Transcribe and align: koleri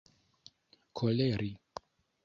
koleri 0.97 1.51